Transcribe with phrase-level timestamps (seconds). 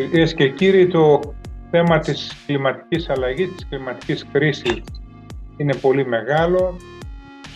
[0.00, 1.20] Κυρίες και κύριοι, το
[1.70, 4.82] θέμα της κλιματικής αλλαγής, της κλιματικής κρίσης
[5.56, 6.76] είναι πολύ μεγάλο.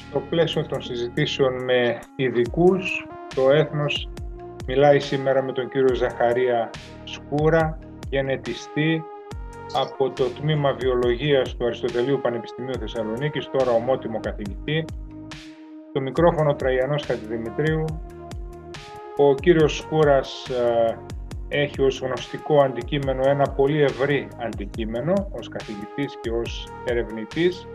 [0.09, 4.09] Στο πλαίσιο των συζητήσεων με ειδικούς, το έθνος
[4.67, 6.71] μιλάει σήμερα με τον κύριο Ζαχαρία
[7.05, 7.79] Σκούρα,
[8.11, 9.05] γενετιστή
[9.75, 14.85] από το Τμήμα Βιολογίας του Αριστοτελείου Πανεπιστημίου Θεσσαλονίκης, τώρα ομότιμο καθηγητή.
[15.93, 17.85] Το μικρόφωνο Τραγιανός Χατζηδημητρίου.
[19.17, 20.99] Ο κύριος Σκούρας ε,
[21.55, 27.67] έχει ως γνωστικό αντικείμενο ένα πολύ ευρύ αντικείμενο ως καθηγητής και ως ερευνητής.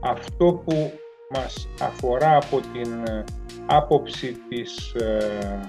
[0.00, 0.92] Αυτό που
[1.30, 3.24] μας αφορά από την ε,
[3.66, 5.60] άποψη της ε,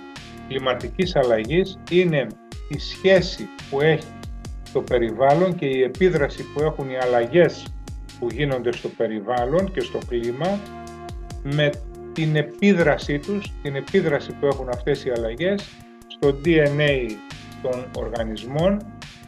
[0.47, 2.27] κλιματικής αλλαγής είναι
[2.67, 4.13] η σχέση που έχει
[4.73, 7.65] το περιβάλλον και η επίδραση που έχουν οι αλλαγές
[8.19, 10.59] που γίνονται στο περιβάλλον και στο κλίμα
[11.43, 11.69] με
[12.13, 15.69] την επίδρασή τους, την επίδραση που έχουν αυτές οι αλλαγές
[16.07, 17.09] στο DNA
[17.63, 18.77] των οργανισμών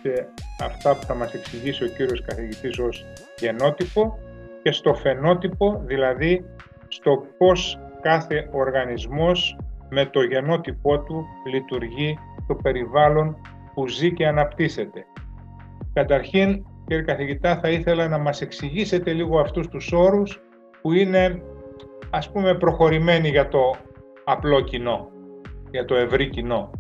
[0.02, 0.26] και
[0.64, 3.06] αυτά που θα μας εξηγήσει ο κύριος καθηγητής ως
[3.40, 4.18] γενότυπο
[4.64, 6.46] και στο φαινότυπο, δηλαδή
[6.88, 9.58] στο πώς κάθε οργανισμός
[9.90, 13.38] με το γενότυπό του λειτουργεί το περιβάλλον
[13.74, 15.06] που ζει και αναπτύσσεται.
[15.94, 20.42] Καταρχήν, κύριε καθηγητά, θα ήθελα να μας εξηγήσετε λίγο αυτούς τους όρους
[20.82, 21.42] που είναι,
[22.10, 23.76] ας πούμε, προχωρημένοι για το
[24.24, 25.10] απλό κοινό,
[25.72, 26.72] για το ευρύ κοινό.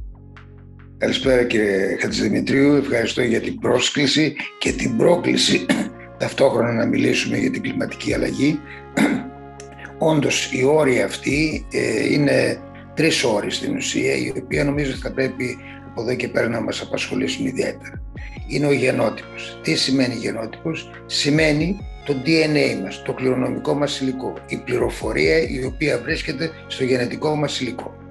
[0.98, 5.66] Καλησπέρα κύριε Χατζηδημητρίου, ευχαριστώ για την πρόσκληση και την πρόκληση
[6.20, 8.60] ταυτόχρονα να μιλήσουμε για την κλιματική αλλαγή.
[9.98, 12.60] Όντως οι όροι αυτοί ε, είναι
[12.94, 15.58] τρεις όροι στην ουσία, οι οποίοι νομίζω θα πρέπει
[15.90, 18.02] από εδώ και πέρα να μας απασχολήσουν ιδιαίτερα.
[18.48, 19.60] Είναι ο γενότυπος.
[19.64, 26.00] Τι σημαίνει γενότυπος; Σημαίνει το DNA μας, το κληρονομικό μας υλικό, η πληροφορία η οποία
[26.00, 28.05] βρίσκεται στο γενετικό μας υλικό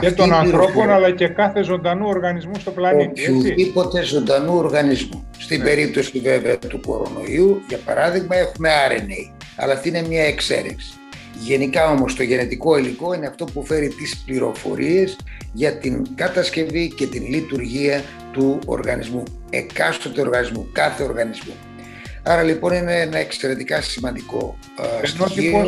[0.00, 3.30] και των ανθρώπων αλλά και κάθε ζωντανού οργανισμού στο πλανήτη.
[3.30, 5.26] Οποιοδήποτε ζωντανού οργανισμού.
[5.38, 5.64] Στην ναι.
[5.64, 9.32] περίπτωση βέβαια του κορονοϊού, για παράδειγμα, έχουμε RNA.
[9.56, 10.92] Αλλά αυτή είναι μια εξαίρεση.
[11.40, 15.16] Γενικά όμως το γενετικό υλικό είναι αυτό που φέρει τις πληροφορίες
[15.52, 21.52] για την κατασκευή και την λειτουργία του οργανισμού, εκάστοτε οργανισμού, κάθε οργανισμού.
[22.22, 25.66] Άρα λοιπόν είναι ένα εξαιρετικά σημαντικό uh, στοιχείο.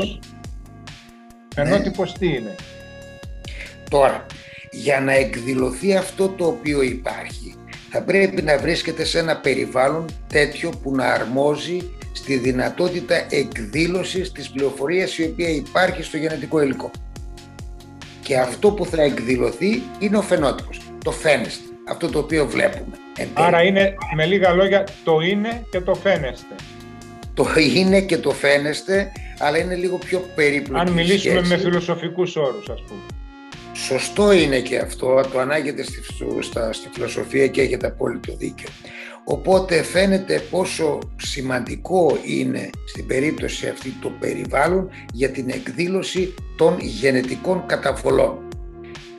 [1.54, 2.19] Ενότυπος ναι.
[2.19, 2.54] τι είναι;
[3.90, 4.26] Τώρα,
[4.70, 7.54] για να εκδηλωθεί αυτό το οποίο υπάρχει,
[7.90, 14.50] θα πρέπει να βρίσκεται σε ένα περιβάλλον τέτοιο που να αρμόζει στη δυνατότητα εκδήλωσης της
[14.50, 16.90] πληροφορίας η οποία υπάρχει στο γενετικό υλικό.
[18.22, 22.96] Και αυτό που θα εκδηλωθεί είναι ο φαινότυπος, το φαίνεστε, αυτό το οποίο βλέπουμε.
[23.32, 26.54] Άρα είναι με λίγα λόγια το είναι και το φαίνεστε.
[27.34, 30.80] Το είναι και το φαίνεστε, αλλά είναι λίγο πιο περίπλοκο.
[30.80, 33.00] Αν μιλήσουμε με φιλοσοφικούς όρους ας πούμε.
[33.72, 36.00] Σωστό είναι και αυτό, το ανάγεται στη,
[36.41, 38.69] στα, στη φιλοσοφία και έχετε απόλυτο δίκιο.
[39.25, 47.66] Οπότε φαίνεται πόσο σημαντικό είναι στην περίπτωση αυτή το περιβάλλον για την εκδήλωση των γενετικών
[47.66, 48.38] καταβολών.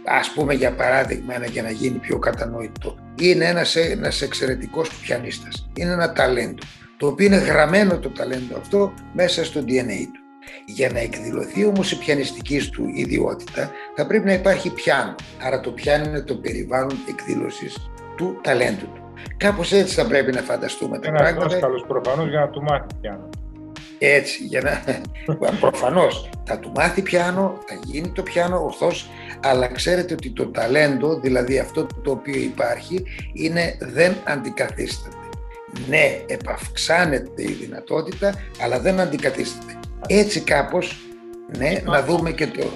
[0.05, 5.69] Ας πούμε για παράδειγμα, ένα για να γίνει πιο κατανοητό, είναι ένας, ένας εξαιρετικός πιανίστας,
[5.77, 6.63] είναι ένα ταλέντο,
[6.97, 10.20] το οποίο είναι γραμμένο το ταλέντο αυτό μέσα στο DNA του.
[10.65, 15.15] Για να εκδηλωθεί όμως η πιανιστική του ιδιότητα θα πρέπει να υπάρχει πιάνο.
[15.41, 19.13] Άρα το πιάνο είναι το περιβάλλον εκδήλωσης του ταλέντου του.
[19.37, 21.29] Κάπως έτσι θα πρέπει να φανταστούμε τα πράγματα.
[21.29, 23.29] Ένας δάσκαλος προφανώς για να του μάθει πιάνο.
[24.03, 24.83] Έτσι, για να...
[25.59, 29.09] προφανώς θα του μάθει πιάνο, θα γίνει το πιάνο ορθώς,
[29.43, 35.15] αλλά ξέρετε ότι το ταλέντο, δηλαδή αυτό το οποίο υπάρχει, είναι δεν αντικαθίσταται.
[35.87, 39.79] Ναι, επαυξάνεται η δυνατότητα, αλλά δεν αντικαθίσταται.
[40.07, 40.97] Έτσι κάπως,
[41.57, 42.69] ναι, να δούμε και το...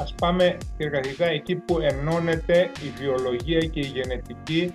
[0.00, 4.74] Ας πάμε, κύριε καθηγητά, εκεί που ενώνεται η βιολογία και η γενετική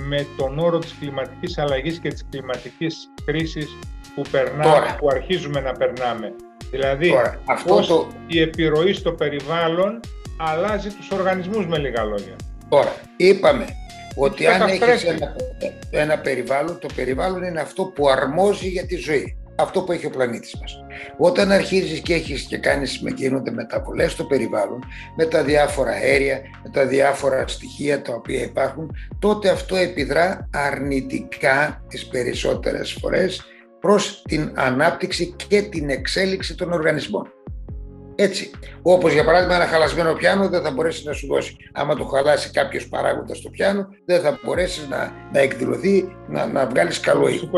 [0.00, 3.76] με τον όρο της κλιματικής αλλαγής και της κλιματικής κρίσης
[4.14, 6.32] που, περνάμε, που αρχίζουμε να περνάμε.
[6.70, 8.08] Δηλαδή, Τώρα, αυτό πώς το...
[8.26, 10.00] η επιρροή στο περιβάλλον
[10.36, 12.36] αλλάζει τους οργανισμούς με λίγα λόγια.
[12.68, 13.64] Τώρα, είπαμε
[14.16, 15.36] ότι αν έχεις ένα,
[15.90, 20.10] ένα περιβάλλον, το περιβάλλον είναι αυτό που αρμόζει για τη ζωή αυτό που έχει ο
[20.10, 20.84] πλανήτης μας.
[21.18, 24.84] Όταν αρχίζεις και έχεις και κάνεις με γίνονται μεταβολές στο περιβάλλον,
[25.16, 31.84] με τα διάφορα αέρια, με τα διάφορα στοιχεία τα οποία υπάρχουν, τότε αυτό επιδρά αρνητικά
[31.88, 33.44] τις περισσότερες φορές
[33.80, 37.30] προς την ανάπτυξη και την εξέλιξη των οργανισμών.
[38.18, 38.50] Έτσι.
[38.82, 41.56] Όπως για παράδειγμα, ένα χαλασμένο πιάνο δεν θα μπορέσεις να σου δώσει.
[41.72, 46.66] Άμα το χαλάσει κάποιος παράγοντας στο πιάνο, δεν θα μπορέσεις να, να εκδηλωθεί, να, να
[46.66, 47.50] βγάλεις καλό ύφος.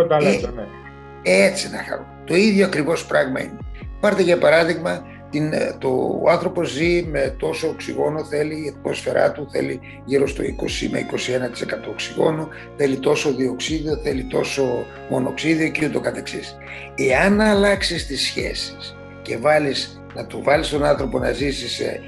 [1.23, 2.07] Έτσι να χαρώ.
[2.25, 3.59] Το ίδιο ακριβώς πράγμα είναι.
[4.01, 9.33] Πάρτε για παράδειγμα την, ε, το, ο άνθρωπος ζει με τόσο οξυγόνο θέλει, η ατμόσφαιρά
[9.33, 15.87] του θέλει γύρω στο 20 με 21% οξυγόνο, θέλει τόσο διοξίδιο, θέλει τόσο μονοξίδιο και
[15.87, 16.57] ούτω καθεξής.
[16.95, 22.01] Εάν αλλάξεις τις σχέσεις και βάλεις, να του βάλεις τον άνθρωπο να ζήσει σε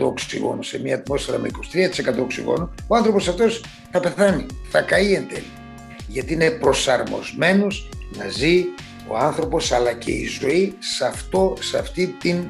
[0.00, 1.48] 23% οξυγόνο, σε μια ατμόσφαιρα με
[2.16, 5.55] 23% οξυγόνο, ο άνθρωπος αυτός θα πεθάνει, θα καεί εν τέλει.
[6.16, 8.64] Γιατί είναι προσαρμοσμένος να ζει
[9.08, 12.48] ο άνθρωπος αλλά και η ζωή σε, αυτό, σε αυτή την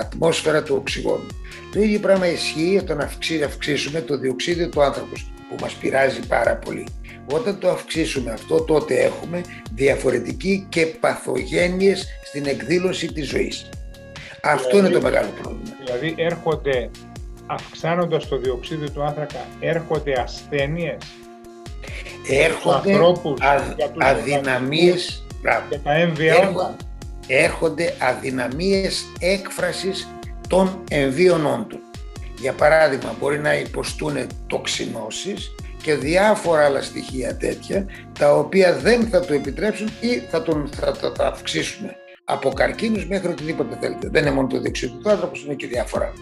[0.00, 1.26] ατμόσφαιρα του οξυγόνου.
[1.72, 3.00] Το ίδιο πράγμα ισχύει όταν
[3.44, 5.12] αυξήσουμε το διοξίδιο του άνθρωπου
[5.48, 6.86] που μας πειράζει πάρα πολύ.
[7.32, 9.40] Όταν το αυξήσουμε αυτό τότε έχουμε
[9.72, 13.68] διαφορετική και παθογένειες στην εκδήλωση της ζωής.
[14.42, 15.76] Αυτό είναι το μεγάλο πρόβλημα.
[15.84, 16.90] Δηλαδή έρχονται,
[17.46, 20.98] αυξάνοντας το διοξίδιο του άνθρακα, έρχονται ασθένειες;
[22.28, 22.92] Έρχονται
[23.98, 25.26] αδυναμίες
[25.70, 26.52] και τα έμβια
[27.26, 30.08] έρχονται αδυναμίες έκφρασης
[30.48, 31.78] των εμβίων του.
[32.40, 37.86] Για παράδειγμα, μπορεί να υποστούν τοξινώσεις και διάφορα άλλα στοιχεία τέτοια,
[38.18, 41.86] τα οποία δεν θα το επιτρέψουν ή θα, τον, θα, θα, θα αυξήσουν
[42.24, 44.08] από καρκίνους μέχρι οτιδήποτε θέλετε.
[44.08, 46.12] Δεν είναι μόνο το δεξιό του άνθρωπος, είναι και διάφορα.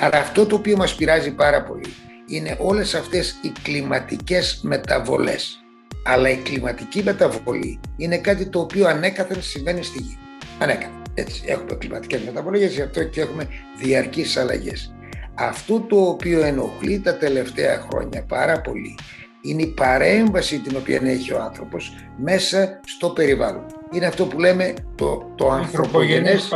[0.00, 1.94] Άρα αυτό το οποίο μας πειράζει πάρα πολύ
[2.30, 5.60] είναι όλες αυτές οι κλιματικές μεταβολές
[6.02, 10.18] αλλά η κλιματική μεταβολή είναι κάτι το οποίο ανέκαθεν συμβαίνει στη γη.
[10.58, 11.02] Ανέκαθεν.
[11.14, 13.48] Έτσι, έχουμε κλιματικές μεταβολές, γι' αυτό και έχουμε
[13.78, 14.94] διαρκείς αλλαγές.
[15.34, 18.94] Αυτό το οποίο ενοχλεί τα τελευταία χρόνια πάρα πολύ
[19.42, 23.66] είναι η παρέμβαση την οποία έχει ο άνθρωπος μέσα στο περιβάλλον.
[23.92, 26.50] Είναι αυτό που λέμε το, το ανθρωπογενές,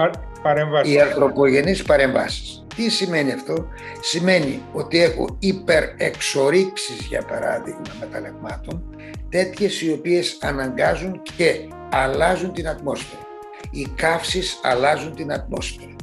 [0.85, 2.63] οι ανθρωπογενείς παρεμβάσεις.
[2.76, 3.69] Τι σημαίνει αυτό;
[4.00, 8.94] Σημαίνει ότι έχω υπερεξορίξεις για παράδειγμα μεταλλαγμάτων
[9.29, 13.23] τέτοιες οι οποίες αναγκάζουν και αλλάζουν την ατμόσφαιρα.
[13.71, 15.97] Οι καύσεις αλλάζουν την ατμόσφαιρα.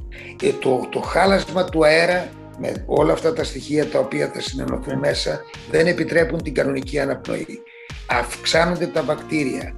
[0.44, 5.00] Ε, το, το χάλασμα του αέρα με όλα αυτά τα στοιχεία τα οποία θα συνενωθούν
[5.00, 5.42] μέσα
[5.72, 7.62] δεν επιτρέπουν την κανονική αναπνοή.
[8.08, 9.74] Αυξάνονται τα βακτήρια,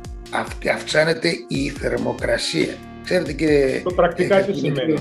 [0.73, 2.75] αυξάνεται η θερμοκρασία.
[3.03, 3.81] Ξέρετε κύριε...
[3.83, 4.93] Το πρακτικά τι σημαίνει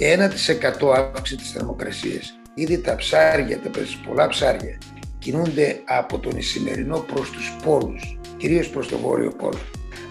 [0.00, 2.34] 1% αύξηση της θερμοκρασίας.
[2.54, 3.70] Ήδη τα ψάρια, τα
[4.06, 4.78] πολλά ψάρια
[5.18, 9.60] κινούνται από τον Ισημερινό προς τους πόλους, κυρίως προς το βόρειο πόλο.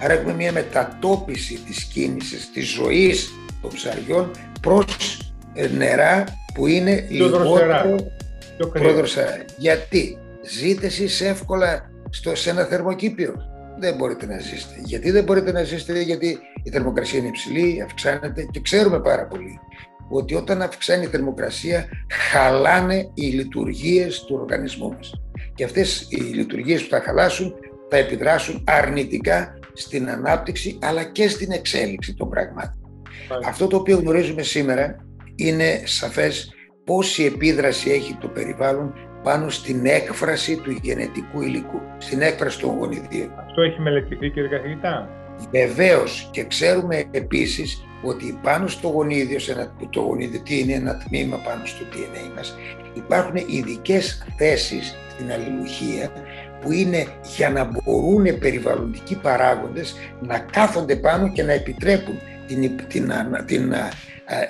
[0.01, 3.29] Άρα έχουμε μια μετατόπιση της κίνησης, της ζωής
[3.61, 4.31] των ψαριών
[4.61, 4.85] προς
[5.53, 7.95] ε, νερά που είναι λιγότερο
[8.71, 9.45] προδροσερά.
[9.57, 13.35] Γιατί; Ζείτε εσείς εύκολα στο, σε ένα θερμοκήπιο.
[13.79, 14.81] Δεν μπορείτε να ζήσετε.
[14.85, 19.59] Γιατί δεν μπορείτε να ζήσετε, γιατί η θερμοκρασία είναι υψηλή, αυξάνεται και ξέρουμε πάρα πολύ
[20.09, 21.85] ότι όταν αυξάνει η θερμοκρασία
[22.31, 25.13] χαλάνε οι λειτουργίες του οργανισμού μας.
[25.55, 27.53] Και αυτές οι λειτουργίες που θα χαλάσουν
[27.89, 33.03] θα επιδράσουν αρνητικά στην ανάπτυξη αλλά και στην εξέλιξη των πραγμάτων.
[33.45, 34.95] Αυτό το οποίο γνωρίζουμε σήμερα
[35.35, 36.53] είναι σαφές
[36.83, 43.33] πόση επίδραση έχει το περιβάλλον πάνω στην έκφραση του γενετικού υλικού, στην έκφραση των γονιδίων.
[43.47, 45.09] Αυτό έχει μελετηθεί κύριε καθηγητά;
[45.51, 50.97] Βεβαίως και ξέρουμε επίσης ότι πάνω στο γονίδιο, σε ένα, το γονίδιο τι είναι ένα
[50.97, 52.55] τμήμα πάνω στο DNA μας,
[52.93, 56.11] υπάρχουν ειδικές θέσεις στην αλληλουχία
[56.61, 63.11] που είναι για να μπορούν περιβαλλοντικοί παράγοντες να κάθονται πάνω και να επιτρέπουν την, την,
[63.45, 63.73] την,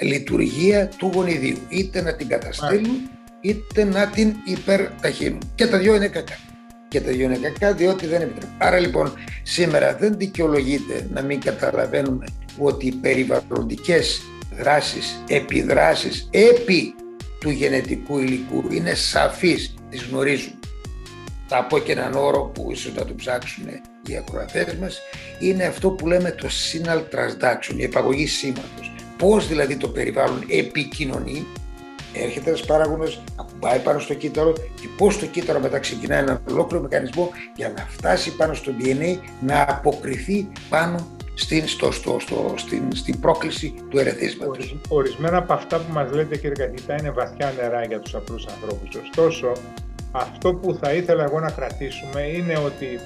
[0.01, 1.57] λειτουργία του γονιδίου.
[1.69, 3.09] Είτε να την καταστήλουν,
[3.41, 5.41] είτε να την υπερταχύνουν.
[5.55, 6.48] Και τα δυο είναι κακά.
[6.89, 8.55] Και τα δυο είναι κακά διότι δεν επιτρέπουν.
[8.57, 12.25] Άρα λοιπόν σήμερα δεν δικαιολογείται να μην καταλαβαίνουμε
[12.57, 14.21] ότι οι περιβαλλοντικές
[14.57, 16.95] δράσεις, επιδράσεις επί
[17.39, 20.59] του γενετικού υλικού είναι σαφείς, τις γνωρίζουν.
[21.47, 23.67] Θα πω και έναν όρο που ίσως να το ψάξουν
[24.07, 24.99] οι ακροατές μας,
[25.39, 28.93] είναι αυτό που λέμε το signal transduction, η επαγωγή σήματος.
[29.17, 31.47] Πώς δηλαδή το περιβάλλον επικοινωνεί,
[32.13, 36.83] έρχεται ένας παράγοντας, ακουμπάει πάνω στο κύτταρο και πώς το κύτταρο μετά ξεκινάει έναν ολόκληρο
[36.83, 42.95] μηχανισμό για να φτάσει πάνω στο DNA να αποκριθεί πάνω στην, στο, στο, στο, στην,
[42.95, 44.75] στην πρόκληση του ερεθίσματος.
[44.87, 48.95] Ορισμένα από αυτά που μας λέτε κύριε καθηγητά είναι βαθιά νερά για τους απλούς ανθρώπους.
[48.95, 49.51] Ωστόσο,
[50.11, 52.99] αυτό που θα ήθελα εγώ να κρατήσουμε είναι ότι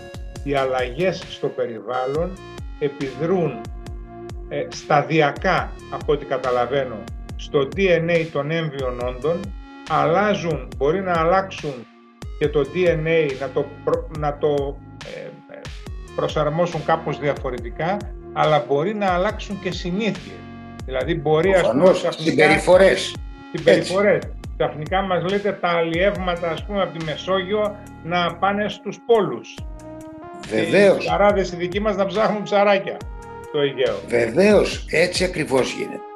[0.43, 2.31] οι αλλαγές στο περιβάλλον
[2.79, 3.61] επιδρούν
[4.49, 7.03] ε, σταδιακά, από ό,τι καταλαβαίνω,
[7.43, 9.39] στο DNA των έμβιων όντων,
[9.89, 11.73] αλλάζουν, μπορεί να αλλάξουν
[12.39, 13.65] και το DNA, να το,
[14.19, 14.77] να το
[15.15, 15.19] ε,
[15.53, 15.61] ε,
[16.15, 17.97] προσαρμόσουν κάπως διαφορετικά,
[18.33, 20.35] αλλά μπορεί να αλλάξουν και συνήθειες.
[20.85, 23.15] Δηλαδή μπορεί ας πούμε συμπεριφορές.
[23.55, 24.21] Συμπεριφορές.
[24.57, 29.57] Ξαφνικά μας λέτε τα αλλιεύματα ας πούμε από τη Μεσόγειο να πάνε στους πόλους.
[30.49, 30.95] Βεβαίως.
[30.95, 32.97] Οι ψαράδες οι δικοί μας να ψάχνουν ψαράκια.
[33.47, 33.95] στο Αιγαίο.
[34.07, 36.12] Βεβαίως, έτσι ακριβώς γίνεται.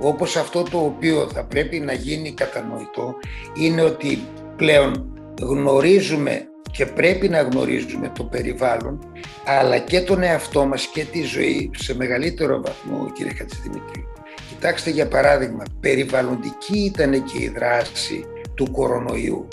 [0.00, 3.14] Όπως αυτό το οποίο θα πρέπει να γίνει κατανοητό
[3.54, 4.18] είναι ότι
[4.56, 9.12] πλέον γνωρίζουμε και πρέπει να γνωρίζουμε το περιβάλλον
[9.44, 14.04] αλλά και τον εαυτό μας και τη ζωή σε μεγαλύτερο βαθμό κύριε Χατζηδημητρίου.
[14.48, 19.48] Κοιτάξτε για παράδειγμα, περιβαλλοντική ήταν και η δράση του κορονοϊού.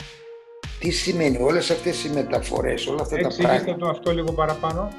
[0.79, 4.91] Τι σημαίνει όλες αυτές οι μεταφορές, όλα αυτά τα πράγματα; το αυτό λίγο παραπάνω.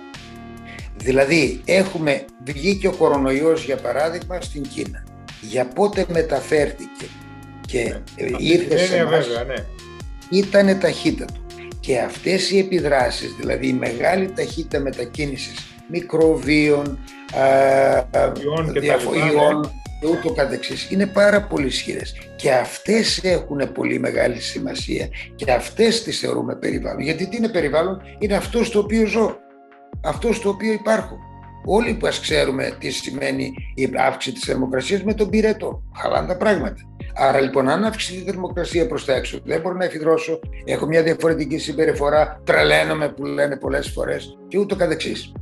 [0.97, 5.08] Δηλαδή έχουμε βγει και ο κορονοϊός για παράδειγμα στην Κίνα.
[5.41, 7.07] Για πότε μεταφέρθηκε
[7.67, 8.37] και ναι.
[8.39, 9.65] ήρθε σε εμάς, βέβαια, ναι.
[10.31, 11.35] ήτανε ταχύτατο.
[11.81, 16.99] Και αυτές οι επιδράσεις, δηλαδή η μεγάλη ταχύτητα μετακίνησης μικροβίων,
[18.43, 22.15] ιών και, διαφοριών, και ούτω καθεξής είναι πάρα πολύ ισχυρές.
[22.37, 27.01] Και αυτές έχουν πολύ μεγάλη σημασία και αυτές τις θεωρούμε περιβάλλον.
[27.01, 29.37] Γιατί τι είναι περιβάλλον, είναι αυτός στο οποίο ζω,
[30.05, 31.19] αυτός στο οποίο υπάρχω.
[31.71, 35.83] Όλοι που ξέρουμε τι σημαίνει η αύξηση της θερμοκρασίας με τον πυρετό.
[35.97, 36.77] Χαλάνε τα πράγματα.
[37.15, 41.03] Άρα λοιπόν, αν αυξηθεί η θερμοκρασία προς τα έξω, δεν μπορώ να εφηδρώσω, έχω μια
[41.03, 45.33] διαφορετική συμπεριφορά, τρελαίνομαι που λένε πολλές φορές και ούτω καθεξής.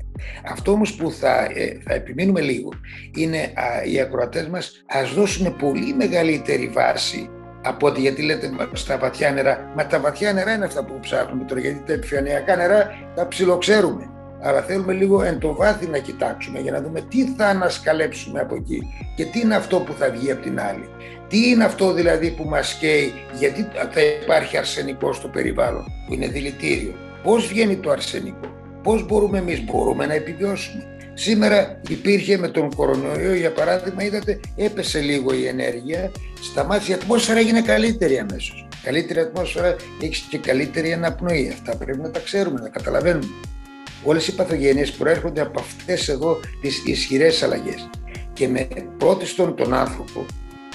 [0.52, 2.68] Αυτό όμως που θα, ε, θα επιμείνουμε λίγο
[3.16, 7.30] είναι α, οι ακροατές μας ας δώσουν πολύ μεγαλύτερη βάση
[7.62, 9.72] από ότι γιατί λέτε στα βαθιά νερά.
[9.76, 14.10] Μα τα βαθιά νερά είναι αυτά που ψάχνουμε τώρα, γιατί τα επιφανειακά νερά τα ψιλοξέρουμε
[14.46, 18.54] αλλά θέλουμε λίγο εν το βάθη να κοιτάξουμε για να δούμε τι θα ανασκαλέψουμε από
[18.54, 18.82] εκεί
[19.16, 20.88] και τι είναι αυτό που θα βγει από την άλλη.
[21.28, 26.26] Τι είναι αυτό δηλαδή που μας καίει, γιατί θα υπάρχει αρσενικό στο περιβάλλον που είναι
[26.28, 26.94] δηλητήριο.
[27.22, 28.46] Πώς βγαίνει το αρσενικό,
[28.82, 30.84] πώς μπορούμε εμείς; Μπορούμε να επιβιώσουμε.
[31.14, 36.10] Σήμερα υπήρχε με τον κορονοϊό για παράδειγμα είδατε έπεσε λίγο η ενέργεια
[36.42, 38.68] σταμάτησε η ατμόσφαιρα έγινε καλύτερη αμέσως.
[38.82, 41.48] Καλύτερη ατμόσφαιρα έχεις και καλύτερη αναπνοή.
[41.52, 43.26] Αυτά πρέπει να τα ξέρουμε, να καταλαβαίνουμε.
[44.08, 47.88] Όλες οι παθογένειες προέρχονται από αυτές εδώ τις ισχυρές αλλαγές.
[48.32, 50.26] Και με πρώτιστον τον άνθρωπο,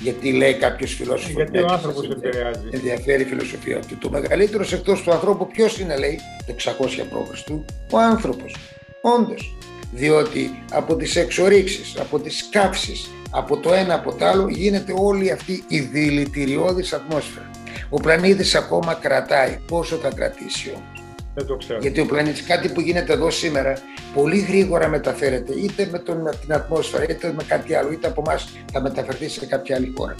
[0.01, 1.33] γιατί λέει κάποιος φιλόσοφος.
[1.33, 2.67] Γιατί ο άνθρωπος επηρεάζει.
[2.71, 7.49] Ενδιαφέρει η φιλοσοφία ότι το μεγαλύτερος εκτός του ανθρώπου ποιος είναι, λέει, το 600 π.Χ.
[7.91, 8.55] Ο άνθρωπος.
[9.01, 9.55] Όντως.
[9.91, 12.93] Διότι από τις εξορίξεις, από τις καύσει,
[13.31, 17.49] από το ένα από το άλλο γίνεται όλη αυτή η δηλητηριώδης ατμόσφαιρα.
[17.89, 19.59] Ο πλανήτης ακόμα κρατάει.
[19.67, 21.00] Πόσο θα κρατήσει όμως.
[21.33, 21.79] Δεν το ξέρω.
[21.81, 23.77] Γιατί ο πλανήτης, κάτι που γίνεται εδώ σήμερα,
[24.13, 28.49] πολύ γρήγορα μεταφέρεται, είτε με, τον, την ατμόσφαιρα, είτε με κάτι άλλο, είτε από εμάς
[28.71, 30.15] θα μεταφερθεί σε κάποια άλλη χώρα.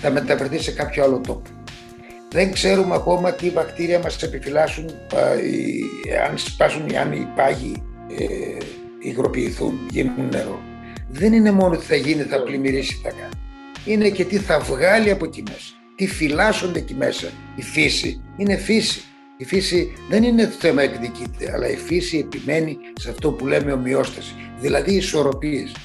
[0.00, 1.50] Θα μεταφερθεί σε κάποιο άλλο τόπο.
[2.30, 4.90] Δεν ξέρουμε ακόμα τι βακτήρια μας επιφυλάσσουν,
[6.28, 7.82] αν σπάσουν, αν οι πάγοι
[8.18, 8.24] ε,
[9.02, 10.60] υγροποιηθούν, γίνουν νερό.
[11.08, 13.32] Δεν είναι μόνο τι θα γίνει, θα πλημμυρίσει, θα κάνει.
[13.84, 15.74] Είναι και τι θα βγάλει από εκεί μέσα.
[15.96, 17.28] Τι φυλάσσονται εκεί μέσα.
[17.56, 19.02] Η φύση είναι φύση.
[19.36, 24.34] Η φύση δεν είναι θέμα εκδικείται, αλλά η φύση επιμένει σε αυτό που λέμε ομοιόσταση,
[24.60, 25.76] δηλαδή ισορροπίες.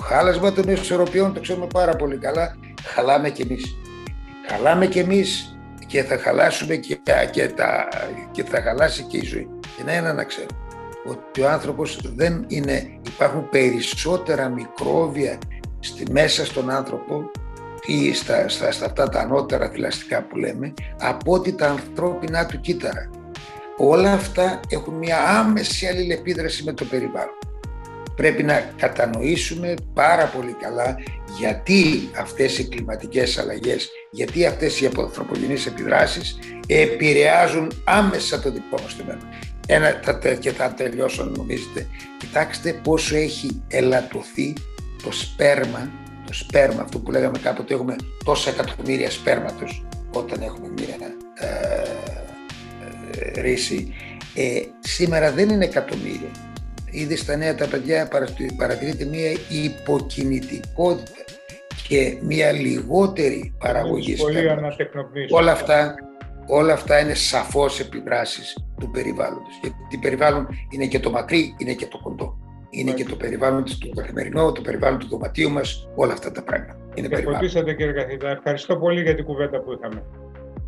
[0.00, 3.76] Ο χάλασμα των ισορροπιών το ξέρουμε πάρα πολύ καλά, χαλάμε κι εμείς.
[4.48, 6.98] Χαλάμε κι εμείς και θα χαλάσουμε και,
[7.30, 7.88] και, τα,
[8.30, 9.48] και θα χαλάσει και η ζωή.
[9.76, 10.58] Και να είναι να ξέρουμε
[11.04, 15.38] ότι ο άνθρωπος δεν είναι, υπάρχουν περισσότερα μικρόβια
[15.80, 17.30] στη, μέσα στον άνθρωπο
[17.86, 22.60] ή στα, στα, στα αυτά τα ανώτερα θηλαστικά που λέμε, από ότι τα ανθρώπινά του
[22.60, 23.10] κύτταρα.
[23.76, 27.38] Όλα αυτά έχουν μια άμεση αλληλεπίδραση με το περιβάλλον.
[28.16, 30.96] Πρέπει να κατανοήσουμε πάρα πολύ καλά
[31.38, 38.96] γιατί αυτές οι κλιματικές αλλαγές, γιατί αυτές οι ανθρωπογενείς επιδράσεις επηρεάζουν άμεσα το δικό μας
[38.96, 39.28] το μέλλον.
[39.66, 39.90] Ένα,
[40.40, 41.86] και θα τελειώσω νομίζετε.
[42.18, 44.52] Κοιτάξτε πόσο έχει ελαττωθεί
[45.02, 46.03] το σπέρμα το
[46.34, 50.96] σπέρμα, αυτό που λέγαμε κάποτε έχουμε τόσα εκατομμύρια σπέρματος όταν έχουμε μια
[51.34, 51.46] ε,
[53.36, 53.94] ε, ρίση.
[54.34, 56.30] Ε, σήμερα δεν είναι εκατομμύρια.
[56.90, 58.08] Ήδη στα νέα τα παιδιά
[58.56, 61.24] παρατηρείται μια υποκινητικότητα
[61.88, 64.76] και μια λιγότερη παραγωγή σπέρματος.
[65.30, 65.94] Όλα αυτά,
[66.46, 69.58] όλα αυτά είναι σαφώς επιδράσεις του περιβάλλοντος.
[69.62, 72.43] Γιατί περιβάλλον είναι και το μακρύ, είναι και το κοντό
[72.74, 76.76] είναι και το περιβάλλον του καθημερινό, το περιβάλλον του δωματίου μας, όλα αυτά τα πράγματα.
[76.94, 78.30] Είναι και φωτίσατε κύριε καθηγητά.
[78.30, 80.02] Ευχαριστώ πολύ για την κουβέντα που είχαμε.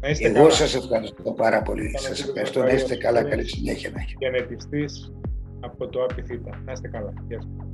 [0.00, 1.98] Να είστε Εγώ σας ευχαριστώ πάρα πολύ.
[1.98, 2.62] Σας ευχαριστώ.
[2.62, 3.22] Να είστε καλά.
[3.22, 4.16] Καλή συνέχεια να έχετε.
[4.18, 4.86] Και
[5.60, 6.62] από το ΑΠΙΘΙΤΑ.
[6.64, 7.12] Να είστε καλά.
[7.28, 7.65] Γεια σας.